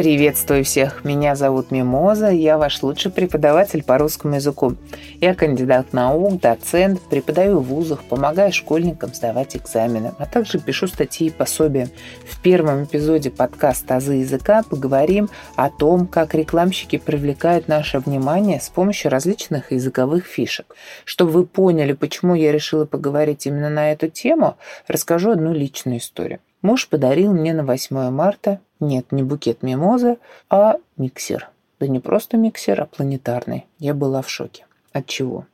[0.00, 1.04] Приветствую всех!
[1.04, 4.76] Меня зовут Мимоза, я ваш лучший преподаватель по русскому языку.
[5.20, 11.26] Я кандидат наук, доцент, преподаю в вузах, помогаю школьникам сдавать экзамены, а также пишу статьи
[11.26, 11.90] и пособия.
[12.26, 18.70] В первом эпизоде подкаста «Азы языка» поговорим о том, как рекламщики привлекают наше внимание с
[18.70, 20.74] помощью различных языковых фишек.
[21.04, 24.56] Чтобы вы поняли, почему я решила поговорить именно на эту тему,
[24.88, 26.40] расскажу одну личную историю.
[26.62, 31.50] Муж подарил мне на 8 марта, нет, не букет мимозы, а миксер.
[31.78, 33.66] Да не просто миксер, а планетарный.
[33.78, 34.66] Я была в шоке.
[34.92, 35.46] От чего?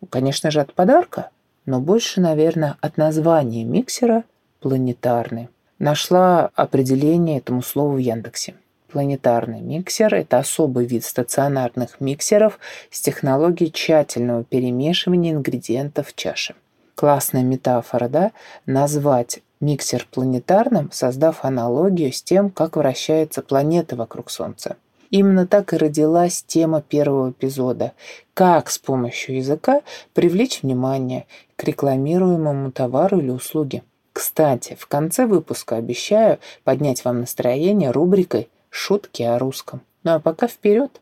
[0.00, 1.30] Ну, конечно же, от подарка,
[1.64, 4.24] но больше, наверное, от названия миксера
[4.60, 5.48] планетарный.
[5.78, 8.54] Нашла определение этому слову в Яндексе.
[8.88, 12.58] Планетарный миксер– это особый вид стационарных миксеров
[12.90, 16.54] с технологией тщательного перемешивания ингредиентов в чаше.
[16.96, 18.32] Классная метафора, да?
[18.66, 24.76] Назвать миксер планетарным, создав аналогию с тем, как вращается планета вокруг Солнца.
[25.10, 27.92] Именно так и родилась тема первого эпизода.
[28.32, 29.82] Как с помощью языка
[30.14, 33.82] привлечь внимание к рекламируемому товару или услуге.
[34.12, 39.82] Кстати, в конце выпуска обещаю поднять вам настроение рубрикой «Шутки о русском».
[40.04, 41.00] Ну а пока вперед!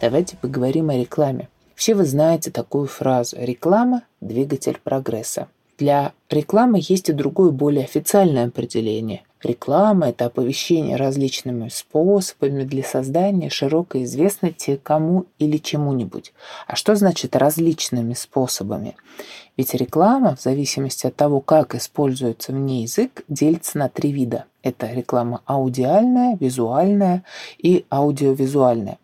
[0.00, 1.48] Давайте поговорим о рекламе.
[1.76, 5.48] Все вы знаете такую фразу «реклама– двигатель прогресса».
[5.78, 9.22] Для рекламы есть и другое, более официальное определение.
[9.42, 16.32] Реклама– это оповещение различными способами для создания широкой известности кому или чему-нибудь.
[16.68, 18.96] А что значит различными способами?
[19.56, 24.44] Ведь реклама, в зависимости от того, как используется в ней язык, делится на три вида.
[24.62, 27.24] Это реклама аудиальная, визуальная
[27.58, 28.98] и аудиовизуальная.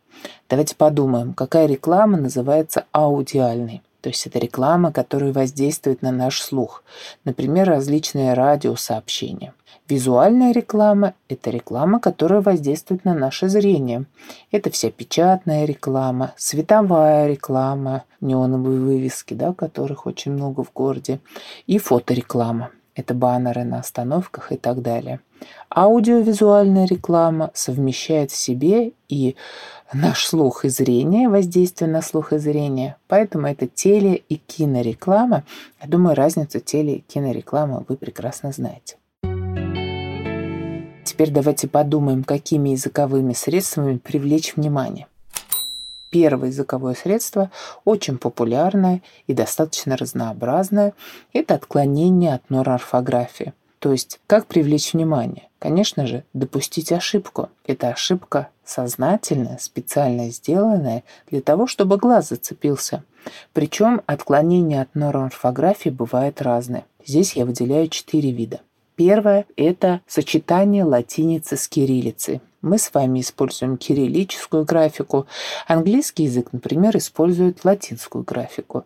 [0.49, 3.83] Давайте подумаем, какая реклама называется аудиальной.
[4.01, 6.85] То есть это реклама, которая воздействует на наш слух.
[7.25, 9.55] Например, различные радиосообщения.
[9.89, 14.05] Визуальная реклама– это реклама, которая воздействует на наше зрение.
[14.53, 21.21] Это вся печатная реклама, световая реклама, неоновые вывески, да, которых очень много в городе,
[21.67, 22.71] и фотореклама.
[22.95, 25.21] Это баннеры на остановках и так далее.
[25.71, 29.37] Аудиовизуальная реклама совмещает в себе и
[29.93, 32.97] наш слух и зрение, воздействие на слух и зрение.
[33.07, 35.45] Поэтому это теле- и кинореклама.
[35.81, 38.97] Я думаю, разницу теле- и кинорекламы вы прекрасно знаете.
[41.05, 45.07] Теперь давайте подумаем, какими языковыми средствами привлечь внимание.
[46.11, 47.51] Первое языковое средство,
[47.85, 50.95] очень популярное и достаточно разнообразное,
[51.33, 53.53] это отклонение от норорфографии.
[53.79, 55.49] То есть, как привлечь внимание?
[55.59, 57.49] Конечно же, допустить ошибку.
[57.65, 63.05] Это ошибка сознательная, специально сделанная для того, чтобы глаз зацепился.
[63.53, 66.85] Причем отклонения от норм орфографии бывают разные.
[67.05, 68.61] Здесь я выделяю четыре вида.
[68.97, 72.41] Первое– это сочетание латиницы с кириллицей.
[72.63, 75.27] Мы с вами используем кириллическую графику.
[75.69, 78.85] Английский язык, например, использует латинскую графику.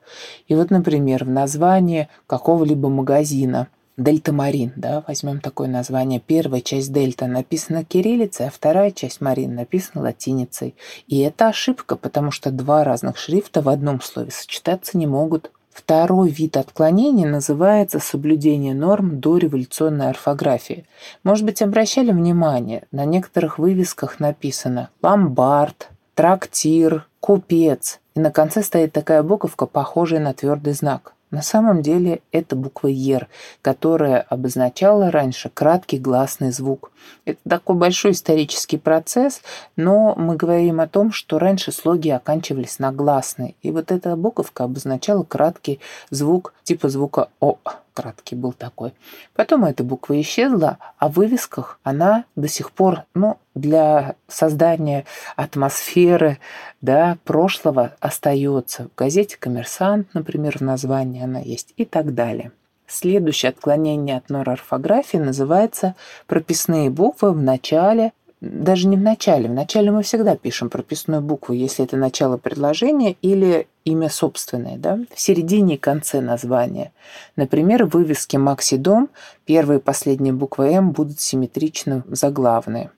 [0.48, 6.18] И вот, например, в названии какого-либо магазина– Дельта Марин, да, возьмем такое название.
[6.18, 10.74] Первая часть Дельта написана кириллицей, а вторая часть Марин написана латиницей.
[11.08, 15.50] И это ошибка, потому что два разных шрифта в одном слове сочетаться не могут.
[15.70, 20.86] Второй вид отклонения называется соблюдение норм до революционной орфографии.
[21.22, 28.92] Может быть, обращали внимание, на некоторых вывесках написано «ломбард», «трактир», «купец», и на конце стоит
[28.92, 33.26] такая буковка, похожая на твердый знак– на самом деле это буква «ер»,
[33.62, 36.92] которая обозначала раньше краткий гласный звук.
[37.24, 39.40] Это такой большой исторический процесс,
[39.74, 44.64] но мы говорим о том, что раньше слоги оканчивались на гласные, и вот эта буковка
[44.64, 47.56] обозначала краткий звук типа звука «о»
[47.92, 48.94] краткий был такой.
[49.34, 55.04] Потом эта буква исчезла, а в вывесках она до сих пор, ну, для создания
[55.36, 56.38] атмосферы,
[56.80, 58.88] да, прошлого остается.
[58.88, 62.52] В газете «Коммерсант», например, в названии она есть и так далее.
[62.86, 65.94] Следующее отклонение от норорфографии называется
[66.26, 68.12] прописные буквы в начале
[68.42, 69.48] даже не в начале.
[69.48, 74.98] В начале мы всегда пишем прописную букву, если это начало предложения или имя собственное, да,
[75.14, 76.92] в середине и конце названия.
[77.36, 79.10] Например, в вывеске «Макси Дом»
[79.44, 82.90] первая и последняя буква «М» будут симметрично заглавные.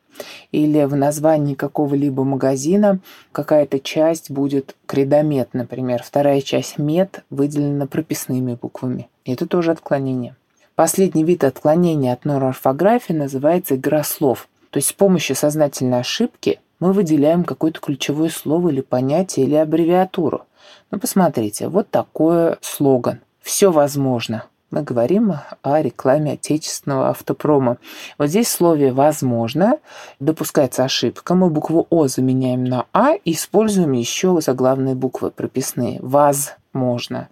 [0.50, 3.00] Или в названии какого-либо магазина
[3.32, 6.02] какая-то часть будет кредомет, например.
[6.02, 9.08] Вторая часть мет выделена прописными буквами.
[9.26, 10.36] Это тоже отклонение.
[10.74, 16.92] Последний вид отклонения от норорфографии называется игра слов– то есть с помощью сознательной ошибки мы
[16.92, 20.46] выделяем какое-то ключевое слово или понятие или аббревиатуру.
[20.90, 23.20] Ну, посмотрите, вот такой слоган.
[23.40, 24.46] Все возможно.
[24.72, 27.76] Мы говорим о рекламе отечественного автопрома.
[28.18, 29.78] Вот здесь в слове «возможно»
[30.18, 31.36] допускается ошибка.
[31.36, 36.00] Мы букву «о» заменяем на «а» и используем еще заглавные буквы прописные.
[36.02, 37.28] «Возможно».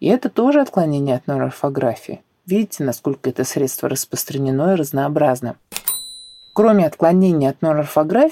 [0.00, 2.22] И это тоже отклонение от норм орфографии.
[2.46, 5.56] Видите, насколько это средство распространено и разнообразно.
[6.56, 7.86] Кроме отклонения от норм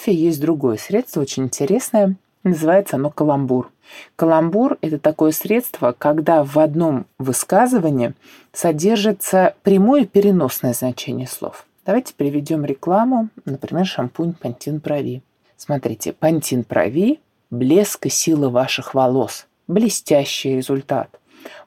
[0.06, 2.16] есть другое средство, очень интересное.
[2.42, 3.70] Называется оно каламбур.
[4.16, 8.14] Каламбур– это такое средство, когда в одном высказывании
[8.50, 11.66] содержится прямое переносное значение слов.
[11.84, 15.20] Давайте приведем рекламу, например, шампунь Пантин Прави.
[15.58, 19.46] Смотрите, Пантин Прави– блеск и сила ваших волос.
[19.68, 21.10] Блестящий результат.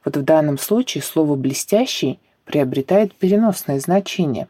[0.04, 4.48] Вот в данном случае слово «блестящий» приобретает переносное значение.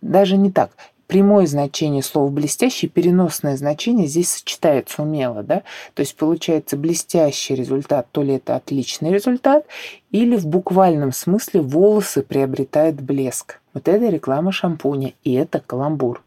[0.00, 0.72] Даже не так
[1.14, 5.62] прямое значение слова «блестящий», переносное значение здесь сочетается умело, да?
[5.94, 9.64] То есть получается блестящий результат, то ли это отличный результат,
[10.10, 13.60] или в буквальном смысле волосы приобретают блеск.
[13.74, 16.20] Вот это реклама шампуня, и это каламбур.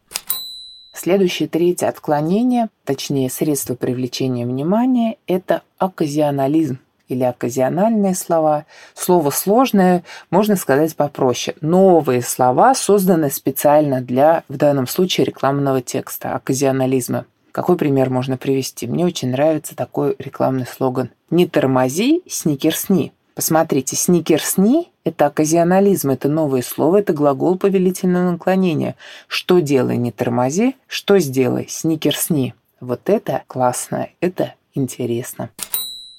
[0.94, 8.66] Следующее третье отклонение, точнее средство привлечения внимания, это оказионализм или оказиональные слова.
[8.94, 11.56] Слово сложное, можно сказать попроще.
[11.62, 17.26] Новые слова созданы специально для, в данном случае, рекламного текста, оказионализма.
[17.52, 18.86] Какой пример можно привести?
[18.88, 21.10] Мне очень нравится такой рекламный слоган.
[21.30, 23.14] «Не тормози, сникерсни».
[23.38, 28.96] Посмотрите, сникерсни– это оказионализм, это новое слово, это глагол повелительного наклонения.
[29.28, 32.56] Что делай, не тормози, что сделай, сникерсни.
[32.80, 35.52] Вот это классно, это интересно.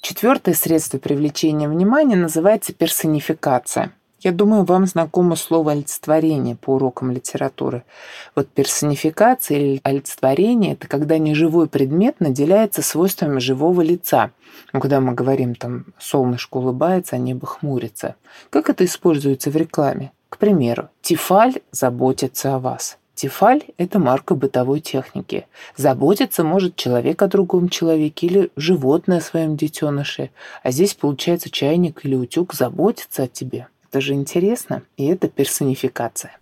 [0.00, 3.92] Четвертое средство привлечения внимания называется персонификация.
[4.20, 7.84] Я думаю, вам знакомо слово олицетворение по урокам литературы.
[8.34, 14.30] Вот персонификация или олицетворение– это когда неживой предмет наделяется свойствами живого лица.
[14.72, 18.16] Ну, когда мы говорим, там, солнышко улыбается, а небо хмурится.
[18.50, 20.12] Как это используется в рекламе?
[20.30, 22.97] К примеру, Тифаль заботится о вас.
[23.18, 25.48] Тефаль– это марка бытовой техники.
[25.76, 30.30] Заботиться может человек о другом человеке или животное о своем детеныше.
[30.62, 33.66] А здесь, получается, чайник или утюг заботится о тебе.
[33.88, 36.38] Это же интересно, и это персонификация.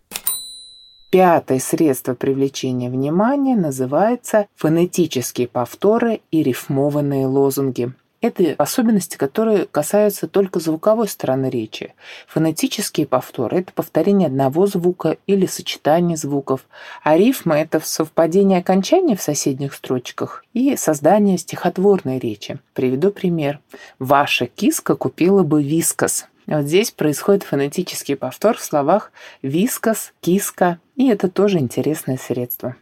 [1.08, 7.90] Пятое средство привлечения внимания называется фонетические повторы и рифмованные лозунги–
[8.26, 11.94] это особенности, которые касаются только звуковой стороны речи.
[12.28, 16.66] Фонетические повторы– это повторение одного звука или сочетание звуков,
[17.02, 22.58] а рифма– это совпадение окончания в соседних строчках и создание стихотворной речи.
[22.74, 23.60] Приведу пример.
[23.98, 26.26] «Ваша киска купила бы вискос».
[26.46, 29.10] Вот здесь происходит фонетический повтор в словах
[29.42, 32.76] «вискос», «киска», и это тоже интересное средство.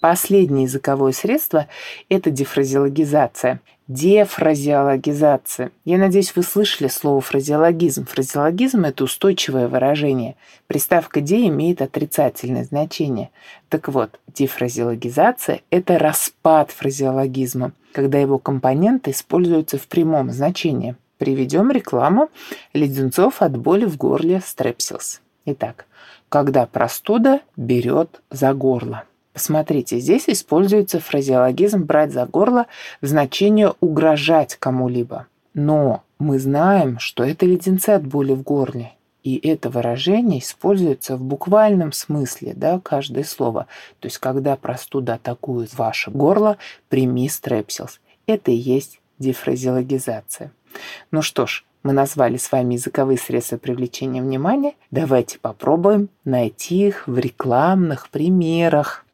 [0.00, 1.66] Последнее языковое средство–
[2.08, 3.60] это дефразеологизация.
[3.88, 5.70] Дефразеологизация.
[5.86, 8.04] Я надеюсь, вы слышали слово фразеологизм.
[8.04, 10.36] Фразеологизм– это устойчивое выражение.
[10.66, 13.30] Приставка «де» имеет отрицательное значение.
[13.70, 20.94] Так вот, дефразеологизация– это распад фразеологизма, когда его компоненты используются в прямом значении.
[21.16, 22.28] Приведем рекламу
[22.74, 25.22] леденцов от боли в горле Стрепсилс.
[25.46, 25.86] Итак,
[26.28, 29.04] когда простуда берет за горло.
[29.38, 32.66] Посмотрите, здесь используется фразеологизм «брать за горло»
[33.00, 35.28] в значении «угрожать кому-либо».
[35.54, 38.94] Но мы знаем, что это леденцы от боли в горле.
[39.22, 43.68] И это выражение используется в буквальном смысле, да, каждое слово.
[44.00, 46.56] То есть, когда простуда атакует ваше горло,
[46.88, 48.00] прими стрепсилс.
[48.26, 50.50] Это и есть дефразеологизация.
[51.12, 54.74] Ну что ж, мы назвали с вами языковые средства привлечения внимания.
[54.90, 59.04] Давайте попробуем найти их в рекламных примерах.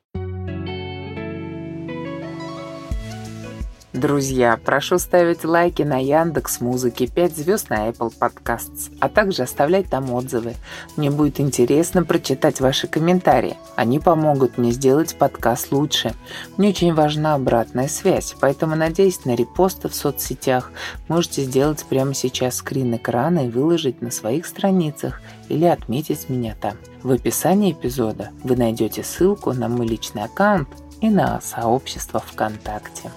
[4.05, 9.89] Друзья, прошу ставить лайки на Яндекс Музыке, 5 звезд на Apple Podcasts, а также оставлять
[9.89, 10.57] там отзывы.
[10.99, 13.57] Мне будет интересно прочитать ваши комментарии.
[13.77, 16.13] Они помогут мне сделать подкаст лучше.
[16.59, 20.71] Мне очень важна обратная связь, поэтому надеюсь на репосты в соцсетях.
[21.09, 26.75] Можете сделать прямо сейчас скрин экрана и выложить на своих страницах или отметить меня там.
[27.03, 30.69] В описании эпизода вы найдете ссылку на мой личный аккаунт
[31.01, 33.11] и на сообщество ВКонтакте.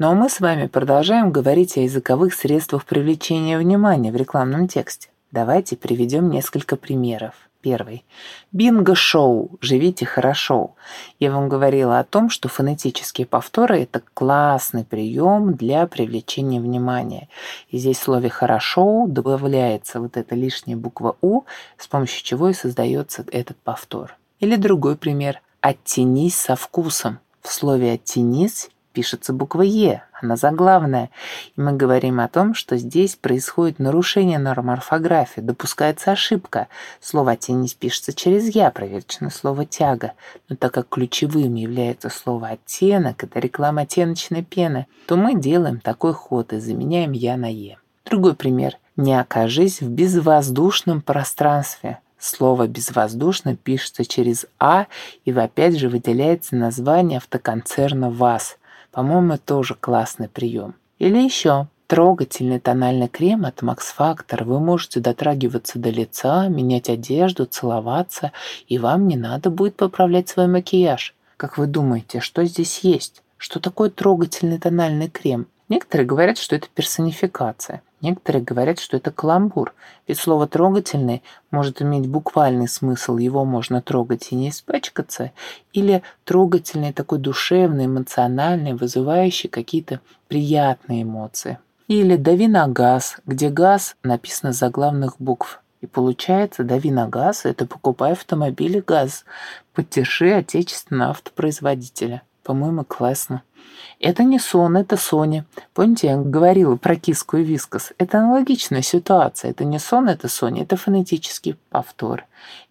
[0.00, 5.08] А мы с вами продолжаем говорить о языковых средствах привлечения внимания в рекламном тексте.
[5.32, 7.34] Давайте приведем несколько примеров.
[7.62, 8.04] Первый.
[8.52, 9.58] Бинго-шоу.
[9.60, 10.76] Живите хорошо.
[11.18, 17.28] Я вам говорила о том, что фонетические повторы– это классный прием для привлечения внимания.
[17.70, 21.42] И здесь в слове «хорошо» добавляется вот эта лишняя буква «у»,
[21.76, 24.16] с помощью чего и создается этот повтор.
[24.38, 25.42] Или другой пример.
[25.60, 27.18] «Оттянись со вкусом».
[27.42, 31.10] В слове «оттянись» пишется буква «е», она заглавная.
[31.56, 36.66] И мы говорим о том, что здесь происходит нарушение норм орфографии, допускается ошибка.
[37.00, 40.14] Слово «оттенить» пишется через «я», проверочное слово «тяга».
[40.48, 46.12] Но так как ключевым является слово «оттенок», это реклама оттеночной пены, то мы делаем такой
[46.12, 47.78] ход и заменяем «я» на «е».
[48.04, 48.78] Другой пример.
[48.96, 52.00] «Не окажись в безвоздушном пространстве».
[52.18, 54.86] Слово «безвоздушно» пишется через «а»
[55.24, 58.58] и опять же выделяется название автоконцерна «ВАЗ».
[58.98, 60.74] По-моему, тоже классный прием.
[60.98, 64.42] Или еще трогательный тональный крем от Max Factor.
[64.42, 68.32] Вы можете дотрагиваться до лица, менять одежду, целоваться,
[68.66, 71.14] и вам не надо будет поправлять свой макияж.
[71.36, 73.22] Как вы думаете, что здесь есть?
[73.36, 75.46] Что такое трогательный тональный крем?
[75.68, 77.82] Некоторые говорят, что это персонификация.
[78.00, 79.74] Некоторые говорят, что это каламбур,
[80.06, 85.32] ведь слово «трогательный» может иметь буквальный смысл, его можно трогать и не испачкаться,
[85.72, 91.58] или трогательный такой душевный, эмоциональный, вызывающий какие-то приятные эмоции.
[91.88, 95.60] Или «дави на газ», где «газ» написано за главных букв.
[95.80, 99.24] И получается, дави на газ– это покупай автомобили газ.
[99.74, 102.22] Поддержи отечественного автопроизводителя.
[102.48, 103.42] По-моему, классно.
[104.00, 105.44] Это не сон, это Соня.
[105.74, 107.92] Помните, я говорила про киску и вискос?
[107.98, 109.50] Это аналогичная ситуация.
[109.50, 110.62] Это не сон, это Соня.
[110.62, 112.24] Это фонетический повтор.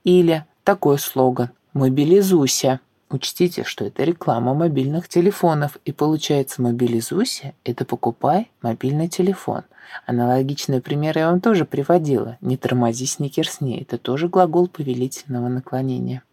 [0.03, 2.79] Или такой слоган «Мобилизуйся».
[3.11, 9.61] Учтите, что это реклама мобильных телефонов, и получается «мобилизуйся»— это покупай мобильный телефон.
[10.07, 12.37] Аналогичный пример я вам тоже приводила.
[12.41, 16.23] «Не тормози, сникерсни»— это тоже глагол повелительного наклонения.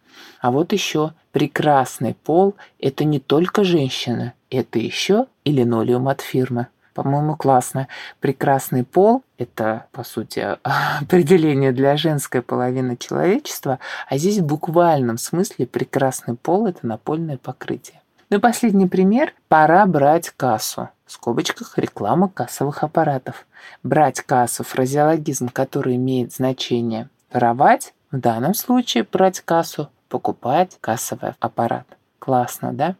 [0.41, 6.67] А вот еще прекрасный пол– это не только женщина, это еще и линолеум от фирмы.
[6.93, 7.89] По-моему, классно.
[8.21, 10.39] Прекрасный пол– это, по сути,
[11.01, 18.01] определение для женской половины человечества, а здесь в буквальном смысле прекрасный пол– это напольное покрытие.
[18.29, 20.89] Ну и последний пример– пора брать кассу.
[21.05, 23.45] В скобочках реклама кассовых аппаратов.
[23.83, 31.85] Брать кассу– фразеологизм, который имеет значение «воровать», в данном случае брать кассу покупать кассовый аппарат.
[32.19, 32.95] Классно, да?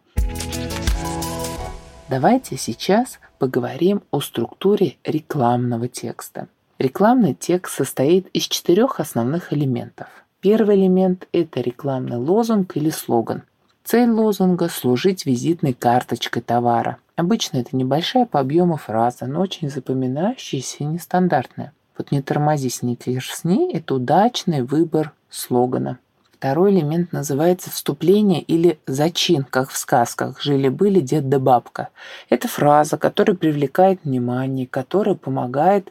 [2.08, 6.48] Давайте сейчас поговорим о структуре рекламного текста.
[6.78, 10.08] Рекламный текст состоит из четырех основных элементов.
[10.40, 13.42] Первый элемент– это рекламный лозунг или слоган.
[13.82, 16.98] Цель лозунга– служить визитной карточкой товара.
[17.16, 21.72] Обычно это небольшая по объему фраза, но очень запоминающаяся и нестандартная.
[21.96, 25.98] Вот «Не тормози, сникерсни»– это удачный выбор слогана.
[26.46, 31.88] Второй элемент называется вступление или зачин, как в сказках «Жили-были дед да бабка».
[32.30, 35.90] Это фраза, которая привлекает внимание, которая помогает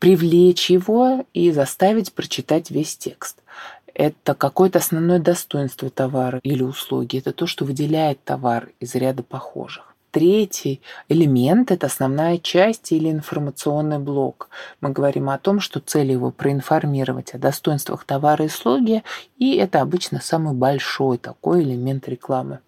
[0.00, 3.38] привлечь его и заставить прочитать весь текст.
[3.94, 7.16] Это какое-то основное достоинство товара или услуги.
[7.16, 9.93] Это то, что выделяет товар из ряда похожих.
[10.14, 14.48] Третий элемент– это основная часть или информационный блок.
[14.80, 19.02] Мы говорим о том, что цель его проинформировать о достоинствах товара и услуги,
[19.38, 22.60] и это обычно самый большой такой элемент рекламы.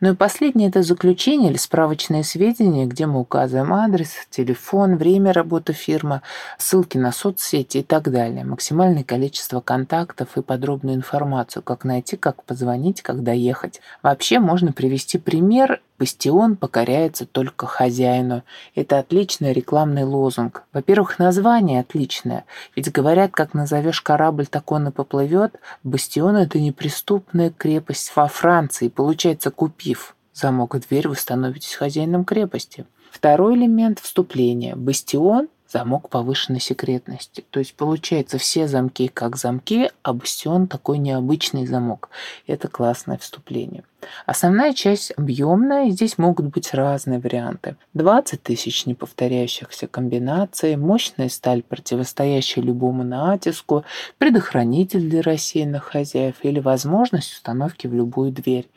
[0.00, 5.72] Ну и последнее– это заключение или справочные сведения, где мы указываем адрес, телефон, время работы
[5.72, 6.20] фирмы,
[6.58, 12.44] ссылки на соцсети и так далее, максимальное количество контактов и подробную информацию, как найти, как
[12.44, 13.80] позвонить, когда ехать.
[14.02, 18.42] Вообще можно привести пример Бастион покоряется только хозяину.
[18.74, 20.64] Это отличный рекламный лозунг.
[20.72, 22.44] Во-первых, название отличное.
[22.74, 25.60] Ведь говорят, как назовешь корабль, так он и поплывет.
[25.84, 28.88] Бастион– это неприступная крепость во Франции.
[28.88, 32.84] Получается, купив замок и дверь, вы становитесь хозяином крепости.
[33.12, 34.74] Второй элемент– вступления.
[34.74, 37.44] Бастион замок повышенной секретности.
[37.50, 42.10] То есть получается все замки как замки, а бастион такой необычный замок.
[42.46, 43.84] Это классное вступление.
[44.26, 47.76] Основная часть объемная, здесь могут быть разные варианты.
[47.94, 53.84] 20 тысяч неповторяющихся комбинаций, мощная сталь, противостоящая любому натиску,
[54.18, 58.68] предохранитель для рассеянных хозяев или возможность установки в любую дверь.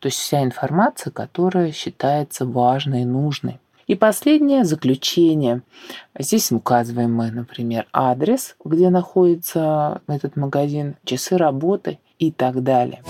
[0.00, 3.60] То есть вся информация, которая считается важной и нужной.
[3.86, 5.62] И последнее заключение.
[6.18, 13.02] Здесь указываем мы, например, адрес, где находится этот магазин, часы работы и так далее.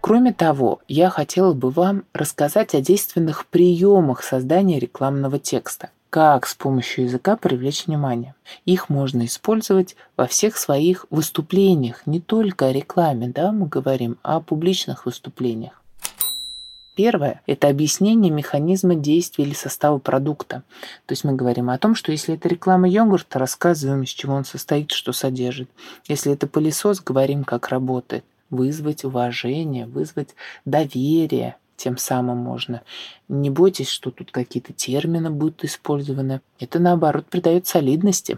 [0.00, 5.90] Кроме того, я хотела бы вам рассказать о действенных приемах создания рекламного текста.
[6.10, 8.34] Как с помощью языка привлечь внимание.
[8.66, 14.40] Их можно использовать во всех своих выступлениях, не только о рекламе, да, мы говорим, о
[14.40, 15.81] публичных выступлениях.
[16.94, 20.62] Первое– это объяснение механизма действия или состава продукта.
[21.06, 24.44] То есть мы говорим о том, что если это реклама йогурта, рассказываем, из чего он
[24.44, 25.70] состоит, что содержит.
[26.06, 28.24] Если это пылесос, говорим, как работает.
[28.50, 30.34] Вызвать уважение, вызвать
[30.66, 32.82] доверие, тем самым можно.
[33.26, 36.42] Не бойтесь, что тут какие-то термины будут использованы.
[36.60, 38.36] Это, наоборот, придает солидности.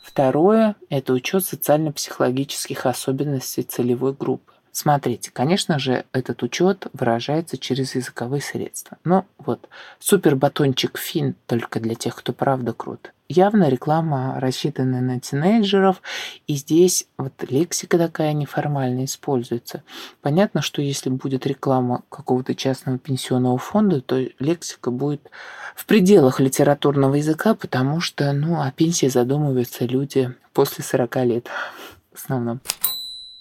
[0.00, 4.52] Второе– это учет социально-психологических особенностей целевой группы.
[4.72, 8.98] Смотрите, конечно же, этот учет выражается через языковые средства.
[9.04, 13.12] Но вот супер батончик фин только для тех, кто правда крут.
[13.30, 16.00] Явно реклама рассчитана на тинейджеров,
[16.46, 19.82] и здесь вот лексика такая неформальная используется.
[20.22, 25.30] Понятно, что если будет реклама какого-то частного пенсионного фонда, то лексика будет
[25.74, 31.48] в пределах литературного языка, потому что, ну, о пенсии задумываются люди после 40 лет
[32.12, 32.60] в основном.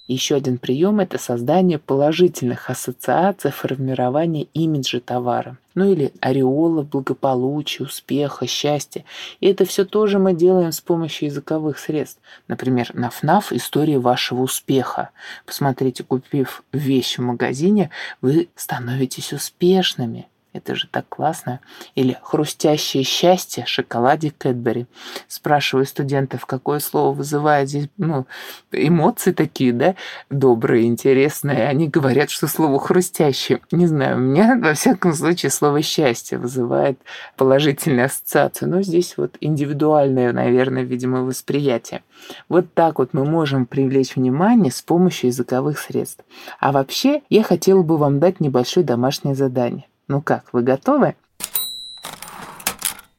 [0.07, 5.57] Еще один прием– это создание положительных ассоциаций, формирование имиджа товара.
[5.75, 9.03] Ну или ореола благополучия, успеха, счастья.
[9.41, 12.21] И это все тоже мы делаем с помощью языковых средств.
[12.47, 15.09] Например, на ФНАФ история вашего успеха.
[15.45, 17.89] Посмотрите, купив вещь в магазине,
[18.21, 20.27] вы становитесь успешными.
[20.57, 21.59] Это же так классно.
[21.95, 24.87] Или хрустящее счастье, шоколаде Кэтбери.
[25.27, 28.25] Спрашиваю студентов, какое слово вызывает здесь, ну,
[28.71, 29.95] эмоции такие, да,
[30.29, 31.67] добрые, интересные.
[31.67, 33.61] Они говорят, что слово хрустящее.
[33.71, 36.99] Не знаю, у меня, во всяком случае, слово счастье вызывает
[37.35, 38.65] положительные ассоциации.
[38.65, 42.03] Но здесь вот индивидуальное, наверное, видимо, восприятие.
[42.49, 46.23] Вот так вот мы можем привлечь внимание с помощью языковых средств.
[46.59, 49.85] А вообще, я хотела бы вам дать небольшое домашнее задание.
[50.07, 51.15] Ну как, вы готовы?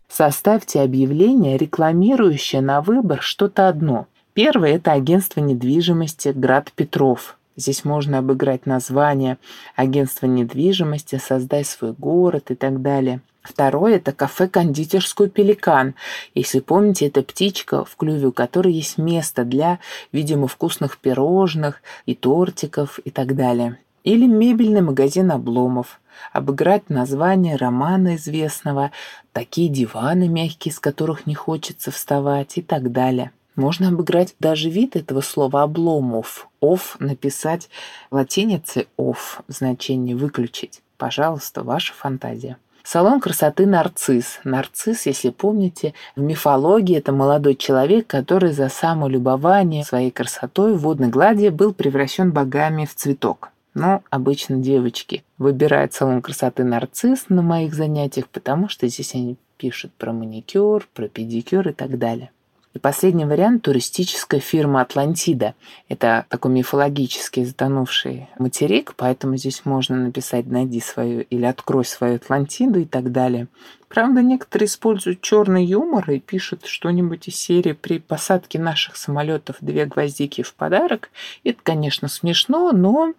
[0.09, 4.07] Составьте объявление, рекламирующее на выбор что-то одно.
[4.33, 7.37] Первое– это агентство недвижимости «Град Петров».
[7.57, 9.37] Здесь можно обыграть название
[9.76, 13.21] агентства недвижимости, создай свой город и так далее.
[13.42, 15.95] Второе– это кафе-кондитерскую «Пеликан».
[16.35, 19.78] Если помните, это птичка, в клюве у которой есть место для,
[20.12, 23.78] видимо, вкусных пирожных и тортиков и так далее.
[24.09, 26.00] Или мебельный магазин «Обломов»
[26.33, 28.91] обыграть название романа известного,
[29.35, 33.33] такие диваны мягкие, с которых не хочется вставать и так далее.
[33.55, 36.49] Можно обыграть даже вид этого слова «обломов».
[36.62, 37.69] «Оф» написать
[38.11, 40.81] латиницей «оф» значение «выключить».
[40.97, 42.57] Пожалуйста, ваша фантазия.
[42.83, 44.40] Салон красоты «Нарцисс».
[44.42, 51.09] Нарцисс, если помните, в мифологии это молодой человек, который за самолюбование своей красотой в водной
[51.09, 53.51] глади был превращен богами в цветок.
[53.79, 59.93] Но обычно девочки выбирают салон красоты «Нарцисс» на моих занятиях, потому что здесь они пишут
[59.93, 62.33] про маникюр, про педикюр и так далее.
[62.79, 65.55] И последний вариант– туристическая фирма «Атлантида».
[65.88, 72.79] Это такой мифологический затонувший материк, поэтому здесь можно написать «найди свою» или «открой свою Атлантиду»
[72.79, 73.49] и так далее.
[73.88, 79.85] Правда, некоторые используют черный юмор и пишут что-нибудь из серии «При посадке наших самолетов две
[79.85, 81.11] гвоздики в подарок».
[81.43, 83.12] Это, конечно, смешно, но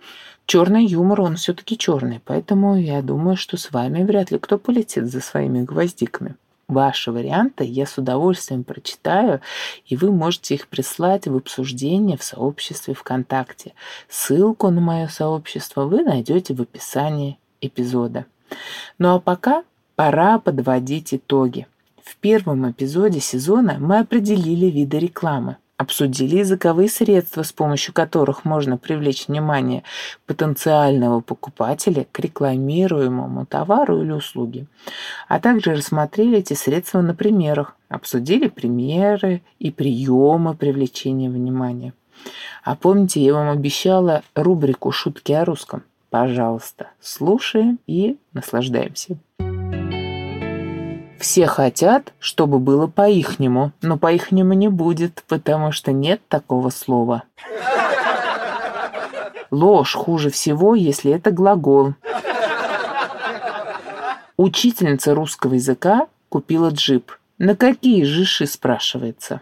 [0.46, 5.08] черный юмор, он все-таки черный, поэтому я думаю, что с вами вряд ли кто полетит
[5.08, 6.38] за своими гвоздиками.
[6.70, 9.42] Ваши варианты я с удовольствием прочитаю,
[9.88, 13.74] и вы можете их прислать в обсуждение в сообществе ВКонтакте.
[14.08, 18.28] Ссылку на мое сообщество вы найдете в описании эпизода.
[19.00, 19.64] Ну а пока
[19.96, 21.66] пора подводить итоги.
[22.04, 28.78] В первом эпизоде сезона мы определили виды рекламы– обсудили языковые средства, с помощью которых можно
[28.78, 29.84] привлечь внимание
[30.26, 34.68] потенциального покупателя к рекламируемому товару или услуге,
[35.30, 41.94] а также рассмотрели эти средства на примерах, обсудили примеры и приемы привлечения внимания.
[42.66, 45.84] А помните, я вам обещала рубрику «Шутки о русском».
[46.10, 49.18] Пожалуйста, слушаем и наслаждаемся.
[51.20, 57.24] Все хотят, чтобы было по-ихнему, но по-ихнему не будет, потому что нет такого слова.
[59.52, 61.96] Ложь хуже всего, если это глагол.
[64.38, 67.12] Учительница русского языка купила джип.
[67.38, 69.42] На какие жиши, спрашивается.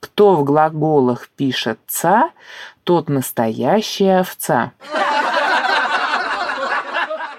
[0.00, 2.30] Кто в глаголах пишет «ца»,
[2.82, 4.72] тот настоящая овца.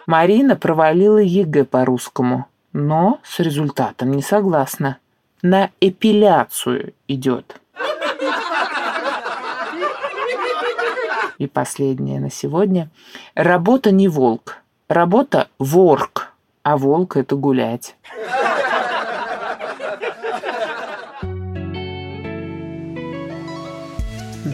[0.05, 4.97] Марина провалила ЕГЭ по-русскому, но с результатом не согласна.
[5.41, 7.59] На эпиляцию идет.
[11.37, 12.89] И последнее на сегодня.
[13.33, 14.57] Работа не волк.
[14.87, 16.33] Работа ворк.
[16.63, 17.95] А волк это гулять.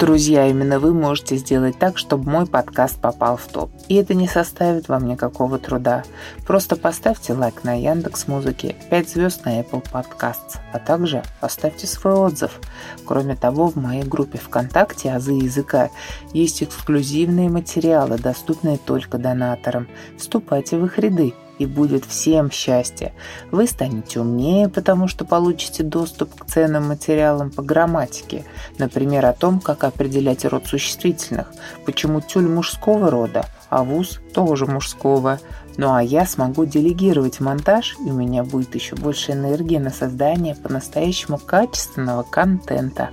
[0.02, 3.70] Друзья, именно вы можете сделать так, чтобы мой подкаст попал в топ.
[3.88, 6.04] И это не составит вам никакого труда.
[6.48, 12.16] Просто поставьте лайк на Яндекс Музыке, 5 звезд на Apple Podcasts, а также оставьте свой
[12.16, 12.60] отзыв.
[13.06, 15.92] Кроме того, в моей группе ВКонтакте «Азы языка»
[16.34, 19.88] есть эксклюзивные материалы, доступные только донаторам.
[20.18, 23.14] Вступайте в их ряды и будет всем счастье.
[23.52, 28.46] Вы станете умнее, потому что получите доступ к ценным материалам по грамматике,
[28.80, 31.54] например, о том, как определять род существительных,
[31.86, 35.40] почему тюль мужского рода, а вуз тоже мужского.
[35.78, 40.56] Ну а я смогу делегировать монтаж, и у меня будет еще больше энергии на создание
[40.56, 43.10] по-настоящему качественного контента.